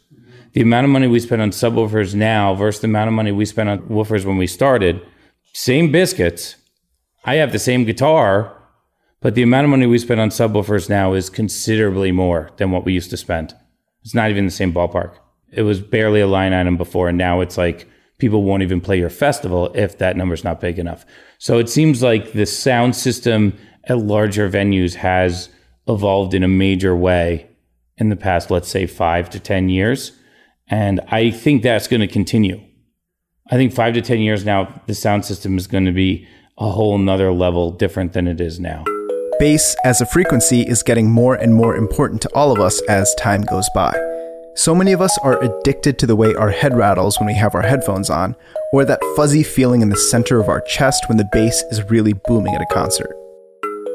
The 0.52 0.62
amount 0.62 0.86
of 0.86 0.90
money 0.90 1.06
we 1.06 1.20
spend 1.20 1.40
on 1.40 1.50
subwoofers 1.50 2.16
now 2.16 2.52
versus 2.56 2.80
the 2.80 2.88
amount 2.88 3.06
of 3.06 3.14
money 3.14 3.30
we 3.30 3.44
spent 3.44 3.68
on 3.68 3.78
woofers 3.82 4.24
when 4.24 4.36
we 4.36 4.48
started, 4.48 5.00
same 5.52 5.92
biscuits. 5.92 6.56
I 7.24 7.36
have 7.36 7.52
the 7.52 7.60
same 7.60 7.84
guitar, 7.84 8.52
but 9.20 9.36
the 9.36 9.44
amount 9.44 9.64
of 9.64 9.70
money 9.70 9.86
we 9.86 9.98
spend 9.98 10.20
on 10.20 10.30
subwoofers 10.30 10.90
now 10.90 11.12
is 11.12 11.30
considerably 11.30 12.10
more 12.10 12.50
than 12.56 12.72
what 12.72 12.84
we 12.84 12.92
used 12.92 13.10
to 13.10 13.16
spend. 13.16 13.54
It's 14.02 14.14
not 14.14 14.30
even 14.30 14.44
the 14.44 14.50
same 14.50 14.72
ballpark. 14.72 15.14
It 15.52 15.62
was 15.62 15.80
barely 15.80 16.20
a 16.20 16.26
line 16.26 16.52
item 16.52 16.76
before, 16.76 17.08
and 17.08 17.18
now 17.18 17.40
it's 17.40 17.58
like 17.58 17.88
people 18.18 18.42
won't 18.42 18.62
even 18.62 18.80
play 18.80 18.98
your 18.98 19.10
festival 19.10 19.72
if 19.74 19.98
that 19.98 20.16
number's 20.16 20.44
not 20.44 20.60
big 20.60 20.78
enough. 20.78 21.04
So 21.38 21.58
it 21.58 21.68
seems 21.68 22.02
like 22.02 22.32
the 22.32 22.46
sound 22.46 22.96
system 22.96 23.58
at 23.84 23.98
larger 23.98 24.48
venues 24.48 24.94
has 24.94 25.48
evolved 25.88 26.34
in 26.34 26.42
a 26.42 26.48
major 26.48 26.94
way 26.94 27.48
in 27.98 28.08
the 28.08 28.16
past, 28.16 28.50
let's 28.50 28.68
say, 28.68 28.86
five 28.86 29.28
to 29.30 29.40
10 29.40 29.68
years. 29.68 30.12
And 30.68 31.00
I 31.08 31.30
think 31.30 31.62
that's 31.62 31.88
going 31.88 32.00
to 32.00 32.06
continue. 32.06 32.62
I 33.50 33.56
think 33.56 33.72
five 33.72 33.94
to 33.94 34.00
10 34.00 34.20
years 34.20 34.44
now, 34.44 34.82
the 34.86 34.94
sound 34.94 35.24
system 35.24 35.58
is 35.58 35.66
going 35.66 35.84
to 35.84 35.92
be 35.92 36.26
a 36.58 36.70
whole 36.70 36.98
nother 36.98 37.32
level 37.32 37.70
different 37.70 38.12
than 38.12 38.26
it 38.26 38.40
is 38.40 38.60
now. 38.60 38.84
Bass 39.42 39.74
as 39.82 40.00
a 40.00 40.06
frequency 40.06 40.60
is 40.60 40.84
getting 40.84 41.10
more 41.10 41.34
and 41.34 41.52
more 41.52 41.74
important 41.74 42.22
to 42.22 42.28
all 42.32 42.52
of 42.52 42.60
us 42.60 42.80
as 42.82 43.12
time 43.16 43.42
goes 43.42 43.68
by. 43.74 43.92
So 44.54 44.72
many 44.72 44.92
of 44.92 45.00
us 45.00 45.18
are 45.18 45.42
addicted 45.42 45.98
to 45.98 46.06
the 46.06 46.14
way 46.14 46.32
our 46.36 46.50
head 46.50 46.76
rattles 46.76 47.18
when 47.18 47.26
we 47.26 47.34
have 47.34 47.56
our 47.56 47.62
headphones 47.62 48.08
on, 48.08 48.36
or 48.72 48.84
that 48.84 49.02
fuzzy 49.16 49.42
feeling 49.42 49.82
in 49.82 49.88
the 49.88 49.96
center 49.96 50.38
of 50.38 50.48
our 50.48 50.60
chest 50.60 51.08
when 51.08 51.18
the 51.18 51.28
bass 51.32 51.60
is 51.72 51.90
really 51.90 52.12
booming 52.12 52.54
at 52.54 52.62
a 52.62 52.72
concert. 52.72 53.12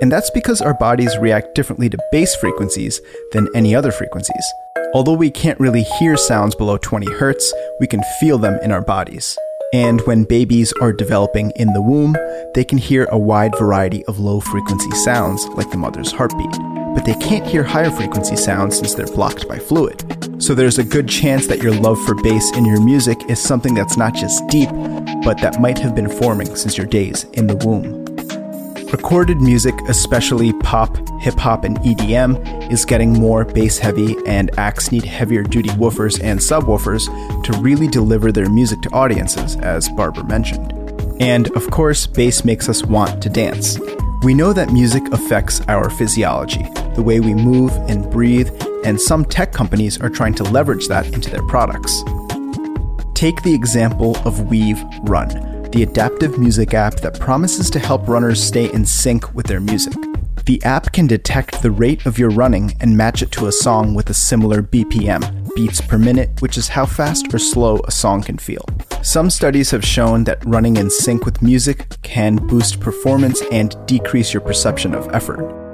And 0.02 0.12
that's 0.12 0.30
because 0.32 0.60
our 0.60 0.74
bodies 0.74 1.18
react 1.18 1.56
differently 1.56 1.90
to 1.92 2.08
bass 2.12 2.36
frequencies 2.36 3.00
than 3.32 3.48
any 3.56 3.74
other 3.74 3.94
frequencies. 3.94 4.52
Although 4.94 5.14
we 5.14 5.32
can't 5.32 5.62
really 5.62 5.84
hear 5.98 6.18
sounds 6.18 6.56
below 6.56 6.78
20 6.78 7.10
hertz, 7.14 7.54
we 7.80 7.88
can 7.88 8.04
feel 8.20 8.38
them 8.38 8.60
in 8.62 8.74
our 8.74 8.82
bodies. 8.82 9.38
And 9.74 10.00
when 10.02 10.24
babies 10.24 10.72
are 10.82 10.94
developing 10.94 11.52
in 11.58 11.74
the 11.74 11.82
womb, 11.82 12.16
they 12.56 12.64
can 12.64 12.78
hear 12.78 13.06
a 13.12 13.18
wide 13.18 13.54
variety 13.58 14.06
of 14.06 14.18
low 14.18 14.40
frequency 14.40 14.90
sounds 14.92 15.46
like 15.50 15.70
the 15.72 15.78
mother's 15.78 16.12
heartbeat. 16.12 16.52
But 16.96 17.04
they 17.04 17.16
can't 17.16 17.46
hear 17.46 17.64
higher 17.64 17.92
frequency 17.92 18.38
sounds 18.38 18.78
since 18.78 18.94
they're 18.94 19.08
blocked 19.08 19.46
by 19.48 19.60
fluid. 19.60 20.42
So 20.42 20.56
there's 20.56 20.78
a 20.78 20.86
good 20.86 21.10
chance 21.10 21.48
that 21.48 21.62
your 21.62 21.74
love 21.74 22.02
for 22.06 22.16
bass 22.16 22.56
in 22.56 22.64
your 22.64 22.80
music 22.80 23.18
is 23.30 23.42
something 23.42 23.74
that's 23.74 23.98
not 23.98 24.16
just 24.16 24.48
deep, 24.48 24.70
but 25.26 25.42
that 25.42 25.60
might 25.60 25.80
have 25.80 25.96
been 25.96 26.10
forming 26.10 26.56
since 26.56 26.78
your 26.78 26.88
days 26.88 27.26
in 27.34 27.48
the 27.48 27.58
womb. 27.58 28.07
Recorded 28.92 29.42
music, 29.42 29.76
especially 29.90 30.54
pop, 30.54 30.96
hip 31.20 31.34
hop, 31.34 31.66
and 31.66 31.78
EDM, 31.80 32.72
is 32.72 32.86
getting 32.86 33.12
more 33.12 33.44
bass 33.44 33.78
heavy, 33.78 34.16
and 34.26 34.50
acts 34.58 34.94
need 34.94 35.04
heavier 35.04 35.44
duty 35.44 35.68
woofers 35.72 36.24
and 36.24 36.40
subwoofers 36.40 37.04
to 37.44 37.52
really 37.60 37.90
deliver 37.90 38.32
their 38.32 38.50
music 38.50 38.82
to 38.84 38.90
audiences, 38.92 39.58
as 39.58 39.90
Barber 39.90 40.24
mentioned. 40.24 40.72
And 41.22 41.52
of 41.58 41.70
course, 41.70 42.08
bass 42.08 42.46
makes 42.46 42.70
us 42.70 42.82
want 42.86 43.22
to 43.24 43.30
dance. 43.30 43.78
We 44.24 44.34
know 44.34 44.54
that 44.54 44.72
music 44.72 45.04
affects 45.12 45.60
our 45.68 45.90
physiology, 45.90 46.64
the 46.96 47.04
way 47.04 47.20
we 47.20 47.34
move 47.34 47.74
and 47.90 48.10
breathe, 48.10 48.50
and 48.86 49.02
some 49.02 49.26
tech 49.26 49.52
companies 49.52 50.00
are 50.00 50.10
trying 50.10 50.36
to 50.36 50.44
leverage 50.44 50.88
that 50.88 51.08
into 51.08 51.30
their 51.30 51.46
products. 51.48 52.04
Take 53.16 53.42
the 53.44 53.54
example 53.54 54.16
of 54.20 54.36
Weav 54.48 55.10
Run 55.10 55.47
the 55.72 55.84
adaptive 55.84 56.38
music 56.38 56.74
app 56.74 56.96
that 57.02 57.20
promises 57.20 57.70
to 57.72 57.80
help 57.80 58.08
runners 58.08 58.44
stay 58.44 58.72
in 58.72 58.86
sync 58.86 59.34
with 59.34 59.46
their 59.46 59.60
music. 59.60 59.94
The 60.46 60.64
app 60.64 60.94
can 60.94 61.08
detect 61.08 61.62
the 61.62 61.72
rate 61.72 62.06
of 62.06 62.18
your 62.18 62.30
running 62.30 62.74
and 62.80 62.96
match 62.96 63.22
it 63.22 63.32
to 63.34 63.48
a 63.48 63.52
song 63.52 63.94
with 63.94 64.10
a 64.10 64.14
similar 64.14 64.62
BPM, 64.62 65.54
beats 65.56 65.82
per 65.82 65.98
minute, 65.98 66.42
which 66.42 66.58
is 66.58 66.70
how 66.70 66.86
fast 66.86 67.34
or 67.34 67.40
slow 67.40 67.82
a 67.86 67.92
song 67.92 68.24
can 68.24 68.38
feel. 68.38 68.66
Some 69.04 69.30
studies 69.30 69.72
have 69.72 69.84
shown 69.84 70.24
that 70.24 70.46
running 70.46 70.78
in 70.78 70.90
sync 70.90 71.26
with 71.26 71.42
music 71.42 71.90
can 72.02 72.38
boost 72.38 72.80
performance 72.80 73.42
and 73.52 73.76
decrease 73.88 74.34
your 74.34 74.42
perception 74.42 74.96
of 74.96 75.14
effort. 75.14 75.68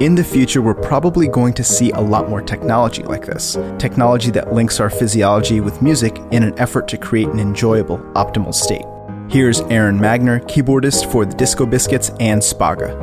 In 0.00 0.16
the 0.16 0.24
future, 0.24 0.62
we're 0.62 0.74
probably 0.74 1.28
going 1.28 1.54
to 1.54 1.62
see 1.62 1.90
a 1.92 2.00
lot 2.00 2.28
more 2.28 2.42
technology 2.42 3.04
like 3.04 3.26
this 3.26 3.56
technology 3.78 4.32
that 4.32 4.52
links 4.52 4.80
our 4.80 4.90
physiology 4.90 5.60
with 5.60 5.80
music 5.80 6.18
in 6.32 6.42
an 6.42 6.58
effort 6.58 6.88
to 6.88 6.98
create 6.98 7.28
an 7.28 7.38
enjoyable, 7.38 7.98
optimal 8.14 8.52
state. 8.54 8.84
Here's 9.32 9.62
Aaron 9.62 9.98
Magner, 9.98 10.44
keyboardist 10.44 11.10
for 11.10 11.24
the 11.24 11.34
Disco 11.34 11.64
Biscuits 11.64 12.10
and 12.20 12.42
Spaga. 12.42 12.94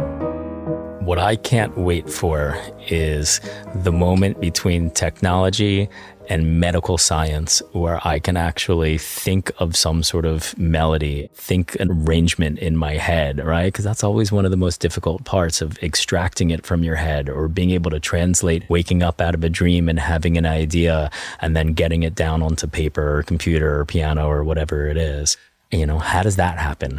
What 1.02 1.18
I 1.18 1.36
can't 1.36 1.76
wait 1.76 2.08
for 2.08 2.56
is 2.88 3.42
the 3.74 3.92
moment 3.92 4.40
between 4.40 4.92
technology 4.92 5.90
and 6.30 6.60
medical 6.60 7.00
science 7.00 7.64
where 7.72 8.00
I 8.08 8.20
can 8.20 8.38
actually 8.38 9.00
think 9.00 9.52
of 9.58 9.76
some 9.76 10.04
sort 10.04 10.28
of 10.28 10.56
melody, 10.56 11.32
think 11.34 11.74
an 11.80 11.90
arrangement 11.90 12.60
in 12.60 12.78
my 12.78 12.94
head, 12.94 13.44
right? 13.44 13.66
Because 13.66 13.84
that's 13.84 14.04
always 14.04 14.32
one 14.32 14.46
of 14.46 14.52
the 14.52 14.58
most 14.58 14.82
difficult 14.82 15.26
parts 15.26 15.64
of 15.64 15.82
extracting 15.82 16.52
it 16.52 16.64
from 16.64 16.84
your 16.84 16.96
head 16.96 17.28
or 17.28 17.48
being 17.48 17.72
able 17.72 17.90
to 17.90 18.00
translate 18.00 18.70
waking 18.70 19.02
up 19.02 19.20
out 19.20 19.34
of 19.34 19.44
a 19.44 19.50
dream 19.50 19.90
and 19.90 20.00
having 20.00 20.38
an 20.38 20.46
idea 20.46 21.10
and 21.42 21.56
then 21.56 21.74
getting 21.74 22.04
it 22.04 22.14
down 22.14 22.44
onto 22.44 22.68
paper 22.68 23.18
or 23.18 23.24
computer 23.24 23.80
or 23.80 23.86
piano 23.86 24.28
or 24.28 24.44
whatever 24.44 24.88
it 24.88 24.98
is. 24.98 25.36
You 25.72 25.86
know, 25.86 26.00
how 26.00 26.24
does 26.24 26.36
that 26.38 26.58
happen? 26.58 26.98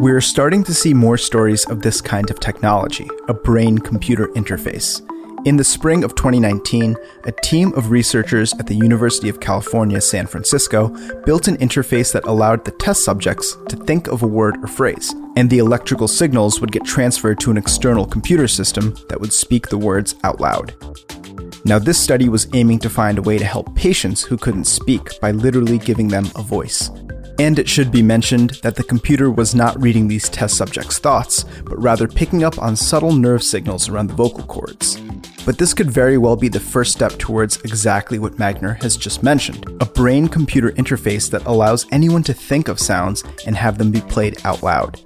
We're 0.00 0.22
starting 0.22 0.64
to 0.64 0.72
see 0.72 0.94
more 0.94 1.18
stories 1.18 1.66
of 1.66 1.82
this 1.82 2.00
kind 2.00 2.30
of 2.30 2.40
technology, 2.40 3.06
a 3.28 3.34
brain 3.34 3.76
computer 3.76 4.28
interface. 4.28 5.02
In 5.46 5.58
the 5.58 5.64
spring 5.64 6.04
of 6.04 6.14
2019, 6.14 6.96
a 7.24 7.32
team 7.42 7.74
of 7.74 7.90
researchers 7.90 8.54
at 8.54 8.66
the 8.66 8.74
University 8.74 9.28
of 9.28 9.40
California, 9.40 10.00
San 10.00 10.26
Francisco 10.26 10.88
built 11.26 11.48
an 11.48 11.58
interface 11.58 12.10
that 12.14 12.24
allowed 12.24 12.64
the 12.64 12.70
test 12.70 13.04
subjects 13.04 13.58
to 13.68 13.76
think 13.76 14.06
of 14.06 14.22
a 14.22 14.26
word 14.26 14.56
or 14.64 14.68
phrase, 14.68 15.14
and 15.36 15.50
the 15.50 15.58
electrical 15.58 16.08
signals 16.08 16.62
would 16.62 16.72
get 16.72 16.86
transferred 16.86 17.38
to 17.40 17.50
an 17.50 17.58
external 17.58 18.06
computer 18.06 18.48
system 18.48 18.96
that 19.10 19.20
would 19.20 19.34
speak 19.34 19.68
the 19.68 19.76
words 19.76 20.14
out 20.24 20.40
loud. 20.40 20.74
Now, 21.66 21.78
this 21.78 22.00
study 22.00 22.30
was 22.30 22.48
aiming 22.54 22.78
to 22.78 22.88
find 22.88 23.18
a 23.18 23.22
way 23.22 23.36
to 23.36 23.44
help 23.44 23.74
patients 23.74 24.22
who 24.22 24.38
couldn't 24.38 24.64
speak 24.64 25.20
by 25.20 25.30
literally 25.32 25.76
giving 25.76 26.08
them 26.08 26.24
a 26.36 26.42
voice. 26.42 26.90
And 27.40 27.56
it 27.58 27.68
should 27.68 27.92
be 27.92 28.02
mentioned 28.02 28.50
that 28.62 28.74
the 28.74 28.82
computer 28.82 29.30
was 29.30 29.54
not 29.54 29.80
reading 29.80 30.08
these 30.08 30.28
test 30.28 30.56
subjects' 30.56 30.98
thoughts, 30.98 31.44
but 31.64 31.80
rather 31.80 32.08
picking 32.08 32.42
up 32.42 32.58
on 32.58 32.74
subtle 32.74 33.12
nerve 33.12 33.44
signals 33.44 33.88
around 33.88 34.08
the 34.08 34.14
vocal 34.14 34.42
cords. 34.44 35.00
But 35.46 35.56
this 35.56 35.72
could 35.72 35.88
very 35.88 36.18
well 36.18 36.34
be 36.34 36.48
the 36.48 36.58
first 36.58 36.92
step 36.92 37.12
towards 37.12 37.58
exactly 37.62 38.18
what 38.18 38.36
Magner 38.36 38.82
has 38.82 38.96
just 38.96 39.22
mentioned 39.22 39.64
a 39.80 39.86
brain 39.86 40.26
computer 40.26 40.72
interface 40.72 41.30
that 41.30 41.46
allows 41.46 41.86
anyone 41.92 42.24
to 42.24 42.34
think 42.34 42.66
of 42.66 42.80
sounds 42.80 43.22
and 43.46 43.56
have 43.56 43.78
them 43.78 43.92
be 43.92 44.00
played 44.00 44.44
out 44.44 44.64
loud. 44.64 45.00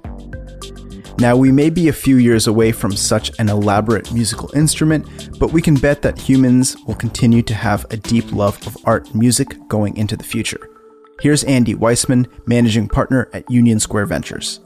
Now, 1.19 1.37
we 1.37 1.51
may 1.51 1.69
be 1.69 1.87
a 1.87 1.93
few 1.93 2.17
years 2.17 2.47
away 2.47 2.71
from 2.71 2.95
such 2.95 3.31
an 3.39 3.47
elaborate 3.47 4.11
musical 4.11 4.49
instrument, 4.55 5.37
but 5.37 5.53
we 5.53 5.61
can 5.61 5.75
bet 5.75 6.01
that 6.01 6.17
humans 6.17 6.75
will 6.87 6.95
continue 6.95 7.43
to 7.43 7.53
have 7.53 7.85
a 7.91 7.97
deep 7.97 8.31
love 8.31 8.65
of 8.65 8.75
art 8.85 9.11
and 9.11 9.19
music 9.19 9.55
going 9.67 9.95
into 9.95 10.17
the 10.17 10.23
future. 10.23 10.72
Here's 11.21 11.43
Andy 11.43 11.75
Weissman, 11.75 12.27
managing 12.47 12.89
partner 12.89 13.29
at 13.33 13.49
Union 13.49 13.79
Square 13.79 14.07
Ventures. 14.07 14.59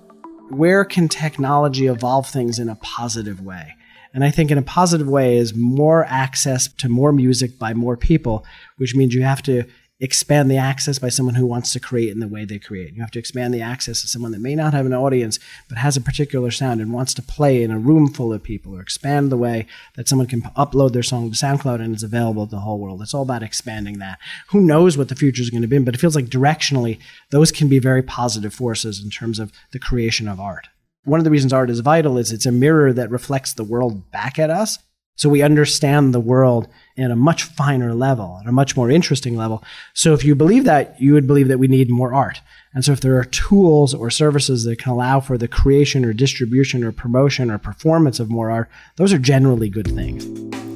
Where 0.50 0.86
can 0.86 1.08
technology 1.08 1.88
evolve 1.88 2.28
things 2.28 2.58
in 2.58 2.70
a 2.70 2.76
positive 2.78 3.42
way? 3.42 3.76
And 4.14 4.24
I 4.24 4.32
think 4.32 4.50
in 4.50 4.58
a 4.58 4.64
positive 4.64 5.08
way 5.08 5.38
is 5.38 5.54
more 5.54 6.06
access 6.06 6.68
to 6.76 6.90
more 6.90 7.12
music 7.12 7.60
by 7.60 7.74
more 7.74 7.98
people, 7.98 8.46
which 8.78 8.96
means 8.96 9.14
you 9.14 9.24
have 9.24 9.44
to 9.44 9.66
expand 10.00 10.52
the 10.52 10.58
access 10.58 11.00
by 11.00 11.10
someone 11.10 11.36
who 11.36 11.46
wants 11.46 11.74
to 11.74 11.80
create 11.80 12.12
in 12.12 12.20
the 12.20 12.28
way 12.28 12.46
they 12.46 12.60
create. 12.60 12.94
You 12.94 13.02
have 13.02 13.12
to 13.12 13.20
expand 13.20 13.54
the 13.54 13.62
access 13.62 14.02
to 14.02 14.08
someone 14.08 14.32
that 14.32 14.42
may 14.42 14.54
not 14.54 14.74
have 14.74 14.86
an 14.86 14.94
audience 14.94 15.40
but 15.68 15.80
has 15.80 15.98
a 15.98 16.02
particular 16.02 16.52
sound 16.52 16.82
and 16.82 16.94
wants 16.94 17.16
to 17.16 17.22
play 17.24 17.64
in 17.64 17.72
a 17.72 17.80
room 17.80 18.14
full 18.14 18.32
of 18.32 18.44
people 18.44 18.76
or 18.76 18.82
expand 18.82 19.32
the 19.32 19.38
way 19.38 19.66
that 19.96 20.08
someone 20.08 20.28
can 20.28 20.42
upload 20.56 20.94
their 20.94 21.02
song 21.02 21.32
to 21.32 21.38
SoundCloud 21.38 21.82
and 21.82 21.96
it's 21.96 22.04
available 22.04 22.46
to 22.46 22.52
the 22.52 22.62
whole 22.62 22.80
world. 22.80 23.02
It's 23.02 23.14
all 23.14 23.24
about 23.24 23.42
expanding 23.42 23.98
that. 24.00 24.20
Who 24.50 24.62
knows 24.62 24.98
what 24.98 25.10
the 25.10 25.16
future 25.16 25.42
is 25.42 25.50
going 25.50 25.64
to 25.64 25.68
be, 25.68 25.80
but 25.80 25.96
it 25.96 26.00
feels 26.00 26.16
like 26.16 26.26
directionally 26.26 27.00
those 27.32 27.52
can 27.52 27.68
be 27.68 27.80
very 27.80 28.04
positive 28.04 28.54
forces 28.54 29.04
in 29.04 29.10
terms 29.10 29.40
of 29.40 29.52
the 29.72 29.80
creation 29.80 30.28
of 30.28 30.40
art. 30.40 30.68
One 31.06 31.20
of 31.20 31.24
the 31.24 31.32
reasons 31.32 31.54
art 31.54 31.70
is 31.70 31.80
vital 31.80 32.18
is 32.18 32.32
it's 32.32 32.46
a 32.46 32.52
mirror 32.52 32.94
that 32.94 33.10
reflects 33.10 33.54
the 33.54 33.64
world 33.64 34.12
back 34.12 34.38
at 34.38 34.50
us. 34.50 34.78
So 35.18 35.30
we 35.30 35.42
understand 35.42 36.14
the 36.14 36.20
world 36.20 36.68
at 36.96 37.12
a 37.12 37.16
much 37.16 37.44
finer 37.44 37.94
level, 37.94 38.38
at 38.40 38.48
a 38.48 38.52
much 38.52 38.78
more 38.78 38.90
interesting 38.90 39.36
level. 39.36 39.64
So 39.94 40.14
if 40.14 40.24
you 40.24 40.36
believe 40.36 40.64
that, 40.66 40.96
you 41.02 41.14
would 41.14 41.28
believe 41.28 41.48
that 41.48 41.58
we 41.58 41.68
need 41.68 41.90
more 41.90 42.14
art. 42.14 42.42
And 42.74 42.86
so 42.86 42.92
if 42.92 43.02
there 43.02 43.18
are 43.18 43.24
tools 43.24 43.96
or 43.96 44.12
services 44.12 44.64
that 44.66 44.78
can 44.78 44.92
allow 44.92 45.20
for 45.20 45.36
the 45.36 45.48
creation 45.48 46.06
or 46.06 46.14
distribution 46.14 46.84
or 46.84 46.92
promotion 46.92 47.50
or 47.50 47.58
performance 47.58 48.20
of 48.20 48.30
more 48.30 48.52
art, 48.52 48.70
those 48.98 49.12
are 49.12 49.18
generally 49.18 49.70
good 49.70 49.88
things. 49.88 50.26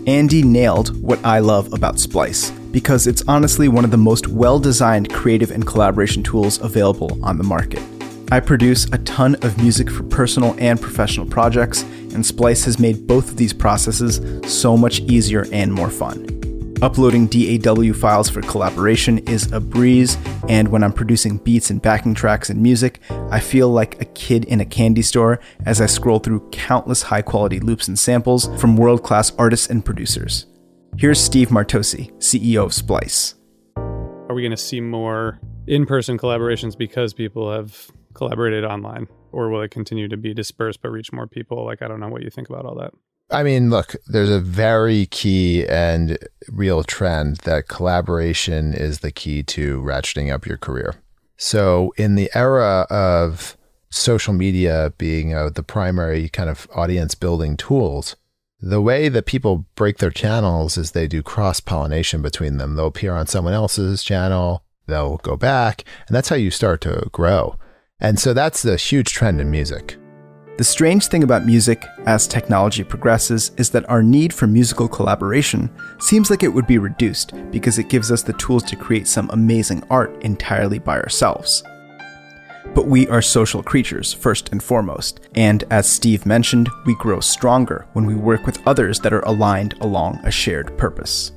Andy 0.08 0.42
nailed 0.42 1.00
what 1.04 1.24
I 1.24 1.38
love 1.38 1.72
about 1.72 2.00
Splice 2.00 2.50
because 2.72 3.06
it's 3.06 3.24
honestly 3.28 3.68
one 3.68 3.86
of 3.86 3.92
the 3.92 3.98
most 3.98 4.28
well 4.28 4.58
designed 4.60 5.14
creative 5.14 5.52
and 5.52 5.68
collaboration 5.68 6.24
tools 6.24 6.60
available 6.60 7.24
on 7.24 7.38
the 7.38 7.44
market. 7.44 7.84
I 8.32 8.40
produce 8.40 8.86
a 8.86 8.98
ton 9.00 9.36
of 9.44 9.58
music 9.58 9.92
for 9.92 10.04
personal 10.04 10.56
and 10.58 10.80
professional 10.82 11.26
projects, 11.26 11.84
and 12.12 12.26
Splice 12.26 12.66
has 12.66 12.80
made 12.80 13.08
both 13.08 13.30
of 13.30 13.38
these 13.38 13.54
processes 13.54 14.22
so 14.52 14.78
much 14.78 15.00
easier 15.02 15.46
and 15.52 15.74
more 15.74 15.90
fun. 15.90 16.42
Uploading 16.82 17.28
DAW 17.28 17.94
files 17.94 18.28
for 18.28 18.42
collaboration 18.42 19.20
is 19.20 19.52
a 19.52 19.60
breeze, 19.60 20.18
and 20.50 20.68
when 20.70 20.84
I'm 20.84 20.94
producing 20.94 21.38
beats 21.38 21.70
and 21.70 21.80
backing 21.80 22.16
tracks 22.16 22.50
and 22.50 22.60
music, 22.60 23.00
I 23.30 23.40
feel 23.40 23.70
like 23.70 24.02
a 24.02 24.06
kid 24.06 24.46
in 24.46 24.60
a 24.62 24.66
candy 24.66 25.04
store 25.04 25.40
as 25.66 25.80
I 25.80 25.86
scroll 25.86 26.18
through 26.18 26.50
countless 26.50 27.04
high 27.04 27.22
quality 27.22 27.60
loops 27.60 27.88
and 27.88 28.00
samples 28.00 28.50
from 28.60 28.78
world 28.78 29.04
class 29.04 29.32
artists 29.38 29.68
and 29.68 29.86
producers. 29.86 30.48
Here's 30.98 31.22
Steve 31.22 31.50
Martocci, 31.50 32.12
CEO 32.14 32.66
of 32.66 32.74
Splice. 32.74 33.36
Are 33.76 34.34
we 34.34 34.42
going 34.42 34.50
to 34.50 34.58
see 34.58 34.82
more 34.82 35.40
in 35.68 35.86
person 35.86 36.18
collaborations 36.18 36.76
because 36.76 37.14
people 37.14 37.52
have 37.52 37.92
collaborated 38.16 38.66
online 38.66 39.08
or 39.32 39.50
will 39.50 39.62
it 39.62 39.72
continue 39.72 40.08
to 40.08 40.18
be 40.18 40.34
dispersed 40.34 40.82
but 40.82 40.90
reach 40.90 41.12
more 41.12 41.28
people 41.28 41.66
like 41.66 41.82
i 41.82 41.88
don't 41.88 42.00
know 42.00 42.10
what 42.10 42.24
you 42.24 42.30
think 42.30 42.50
about 42.50 42.66
all 42.66 42.76
that 42.76 42.94
I 43.32 43.44
mean, 43.44 43.70
look, 43.70 43.96
there's 44.08 44.30
a 44.30 44.42
very 44.42 45.06
key 45.06 45.66
and 45.66 46.18
real 46.50 46.84
trend 46.84 47.38
that 47.38 47.70
collaboration 47.70 48.74
is 48.74 49.00
the 49.00 49.12
key 49.12 49.42
to 49.44 49.82
ratcheting 49.82 50.34
up 50.34 50.46
your 50.46 50.58
career. 50.58 50.96
So, 51.38 51.94
in 51.96 52.16
the 52.16 52.30
era 52.36 52.86
of 52.90 53.58
social 53.90 54.34
media 54.34 54.94
being 54.98 55.34
uh, 55.34 55.50
the 55.50 55.64
primary 55.64 56.28
kind 56.30 56.50
of 56.50 56.68
audience 56.76 57.16
building 57.16 57.56
tools, 57.56 58.18
the 58.60 58.82
way 58.82 59.10
that 59.10 59.26
people 59.26 59.66
break 59.76 59.98
their 59.98 60.12
channels 60.12 60.78
is 60.78 60.92
they 60.92 61.08
do 61.08 61.24
cross 61.24 61.60
pollination 61.60 62.22
between 62.22 62.58
them. 62.58 62.76
They'll 62.76 62.88
appear 62.88 63.14
on 63.14 63.28
someone 63.28 63.54
else's 63.54 64.04
channel, 64.04 64.64
they'll 64.88 65.18
go 65.18 65.36
back, 65.36 65.84
and 66.08 66.16
that's 66.16 66.30
how 66.30 66.36
you 66.36 66.52
start 66.52 66.82
to 66.82 67.10
grow. 67.12 67.58
And 68.02 68.20
so 68.20 68.34
that's 68.34 68.62
the 68.62 68.76
huge 68.76 69.14
trend 69.14 69.40
in 69.40 69.50
music. 69.50 69.98
The 70.58 70.66
strange 70.66 71.08
thing 71.08 71.24
about 71.24 71.46
music 71.46 71.84
as 72.06 72.28
technology 72.28 72.84
progresses 72.84 73.52
is 73.58 73.70
that 73.72 73.90
our 73.90 74.04
need 74.04 74.34
for 74.34 74.48
musical 74.48 74.88
collaboration 74.88 75.70
seems 76.00 76.30
like 76.30 76.44
it 76.44 76.54
would 76.54 76.68
be 76.68 76.78
reduced 76.78 77.34
because 77.52 77.80
it 77.80 77.90
gives 77.90 78.12
us 78.12 78.22
the 78.22 78.34
tools 78.34 78.64
to 78.64 78.76
create 78.76 79.08
some 79.08 79.30
amazing 79.32 79.84
art 79.90 80.22
entirely 80.24 80.78
by 80.78 81.00
ourselves. 81.00 81.64
But 82.76 82.86
we 82.86 83.08
are 83.08 83.22
social 83.22 83.64
creatures, 83.64 84.14
first 84.14 84.50
and 84.52 84.62
foremost, 84.62 85.22
and 85.36 85.64
as 85.72 85.90
Steve 85.90 86.26
mentioned, 86.26 86.70
we 86.86 86.96
grow 86.96 87.20
stronger 87.22 87.88
when 87.94 88.06
we 88.06 88.16
work 88.16 88.46
with 88.46 88.66
others 88.68 89.00
that 89.00 89.14
are 89.14 89.22
aligned 89.22 89.74
along 89.82 90.20
a 90.24 90.32
shared 90.32 90.78
purpose. 90.78 91.32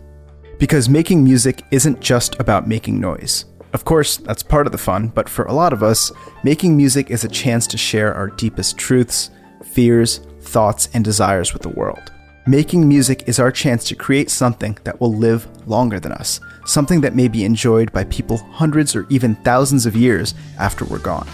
Because 0.58 0.88
making 0.88 1.24
music 1.24 1.62
isn't 1.70 2.00
just 2.00 2.38
about 2.38 2.68
making 2.68 3.00
noise. 3.00 3.46
Of 3.74 3.84
course, 3.84 4.18
that's 4.18 4.44
part 4.44 4.66
of 4.66 4.72
the 4.72 4.78
fun, 4.78 5.08
but 5.08 5.28
for 5.28 5.46
a 5.46 5.52
lot 5.52 5.72
of 5.72 5.82
us, 5.82 6.12
making 6.44 6.76
music 6.76 7.10
is 7.10 7.24
a 7.24 7.28
chance 7.28 7.66
to 7.66 7.76
share 7.76 8.14
our 8.14 8.28
deepest 8.28 8.78
truths, 8.78 9.30
fears, 9.64 10.18
thoughts, 10.42 10.88
and 10.94 11.04
desires 11.04 11.52
with 11.52 11.62
the 11.62 11.70
world. 11.70 12.12
Making 12.46 12.86
music 12.86 13.24
is 13.26 13.40
our 13.40 13.50
chance 13.50 13.82
to 13.84 13.96
create 13.96 14.30
something 14.30 14.78
that 14.84 15.00
will 15.00 15.12
live 15.12 15.48
longer 15.66 15.98
than 15.98 16.12
us, 16.12 16.38
something 16.66 17.00
that 17.00 17.16
may 17.16 17.26
be 17.26 17.44
enjoyed 17.44 17.90
by 17.90 18.04
people 18.04 18.36
hundreds 18.36 18.94
or 18.94 19.08
even 19.10 19.34
thousands 19.36 19.86
of 19.86 19.96
years 19.96 20.34
after 20.60 20.84
we're 20.84 21.00
gone. 21.00 21.26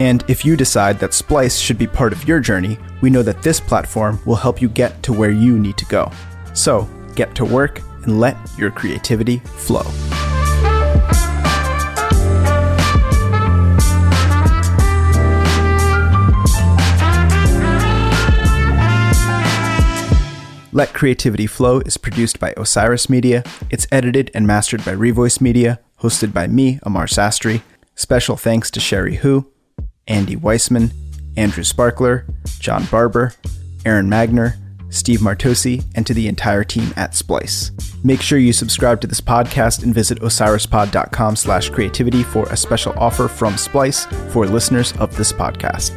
And 0.00 0.24
if 0.28 0.46
you 0.46 0.56
decide 0.56 0.98
that 1.00 1.12
Splice 1.12 1.58
should 1.58 1.76
be 1.76 1.86
part 1.86 2.14
of 2.14 2.26
your 2.26 2.40
journey, 2.40 2.78
we 3.02 3.10
know 3.10 3.22
that 3.22 3.42
this 3.42 3.60
platform 3.60 4.18
will 4.24 4.36
help 4.36 4.62
you 4.62 4.70
get 4.70 5.02
to 5.02 5.12
where 5.12 5.30
you 5.30 5.58
need 5.58 5.76
to 5.76 5.84
go. 5.86 6.10
So, 6.54 6.88
get 7.16 7.34
to 7.34 7.44
work 7.44 7.82
and 8.04 8.18
let 8.18 8.36
your 8.56 8.70
creativity 8.70 9.40
flow. 9.40 9.84
Let 20.74 20.94
Creativity 20.94 21.46
Flow 21.46 21.80
is 21.80 21.98
produced 21.98 22.40
by 22.40 22.54
Osiris 22.56 23.10
Media. 23.10 23.44
It's 23.68 23.86
edited 23.92 24.30
and 24.32 24.46
mastered 24.46 24.82
by 24.84 24.92
Revoice 24.92 25.38
Media, 25.38 25.78
hosted 26.00 26.32
by 26.32 26.46
me, 26.46 26.80
Amar 26.82 27.04
Sastry. 27.06 27.60
Special 27.94 28.36
thanks 28.38 28.70
to 28.70 28.80
Cherie 28.80 29.16
Hu, 29.16 29.50
Andy 30.08 30.34
Weissman, 30.34 30.90
Andrew 31.36 31.62
Sparkler, 31.62 32.24
Jon 32.58 32.86
Barber, 32.86 33.34
Aaron 33.84 34.08
Magner, 34.08 34.56
Steve 34.88 35.20
Martocci, 35.20 35.84
and 35.94 36.06
to 36.06 36.14
the 36.14 36.26
entire 36.26 36.64
team 36.64 36.92
at 36.96 37.14
Splice. 37.14 37.72
Make 38.02 38.22
sure 38.22 38.38
you 38.38 38.54
subscribe 38.54 39.00
to 39.02 39.06
this 39.06 39.20
podcast 39.20 39.82
and 39.82 39.94
visit 39.94 40.20
osirispod.com 40.20 41.36
slash 41.36 41.68
creativity 41.68 42.22
for 42.22 42.44
a 42.44 42.56
special 42.56 42.94
offer 42.98 43.28
from 43.28 43.58
Splice 43.58 44.06
for 44.32 44.46
listeners 44.46 44.92
of 44.94 45.14
this 45.16 45.32
podcast. 45.32 45.92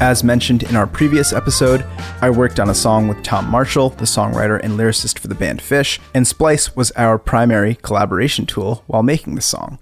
As 0.00 0.24
mentioned 0.24 0.64
in 0.64 0.74
our 0.74 0.86
previous 0.86 1.32
episode, 1.32 1.84
I 2.20 2.30
worked 2.30 2.58
on 2.58 2.70
a 2.70 2.74
song 2.74 3.06
with 3.08 3.22
Tom 3.22 3.48
Marshall, 3.48 3.90
the 3.90 4.04
songwriter 4.04 4.60
and 4.62 4.78
lyricist 4.78 5.18
for 5.18 5.28
the 5.28 5.34
band 5.34 5.60
Phish, 5.60 5.98
and 6.12 6.26
Splice 6.26 6.74
was 6.74 6.90
our 6.92 7.18
primary 7.18 7.76
collaboration 7.76 8.46
tool 8.46 8.82
while 8.86 9.02
making 9.02 9.36
the 9.36 9.42
song. 9.42 9.78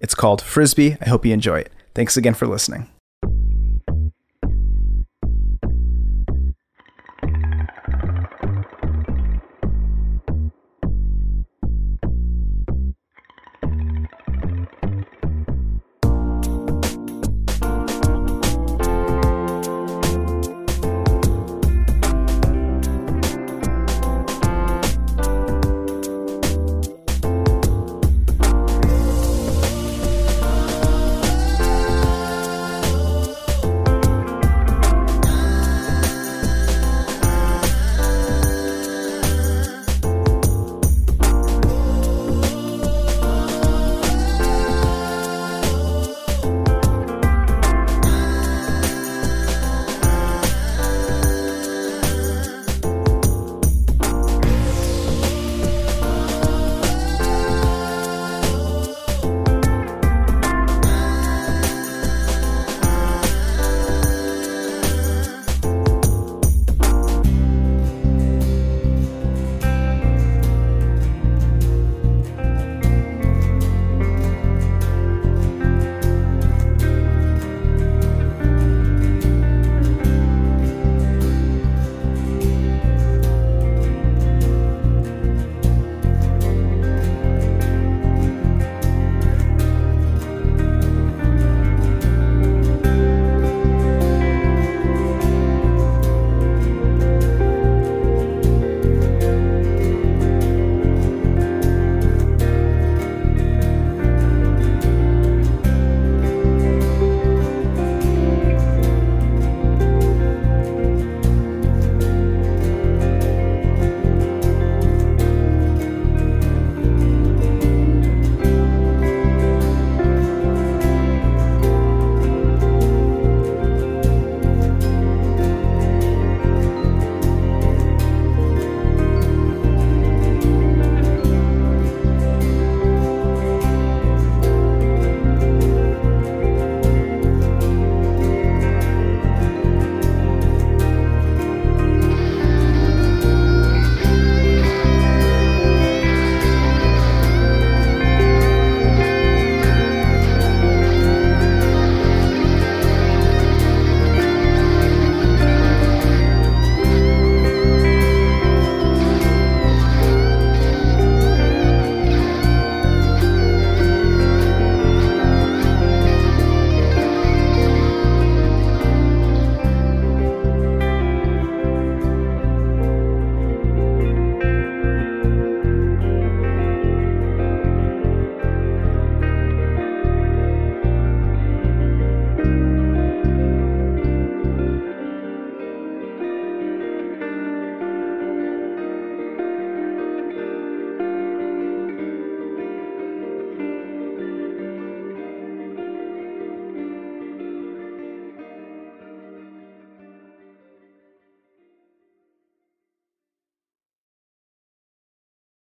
It's 0.00 0.14
called 0.14 0.40
Frisbee. 0.40 0.96
I 1.00 1.08
hope 1.08 1.26
you 1.26 1.34
enjoy 1.34 1.58
it. 1.58 1.72
Thanks 1.94 2.16
again 2.16 2.34
for 2.34 2.46
listening. 2.46 2.88